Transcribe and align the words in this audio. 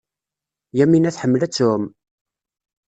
Yamina 0.77 1.15
tḥemmel 1.15 1.41
ad 1.41 1.51
tɛum. 1.53 1.83